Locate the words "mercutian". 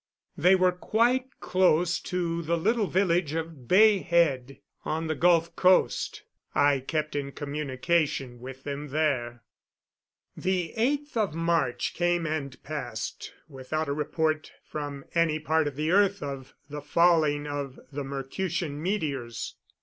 18.03-18.81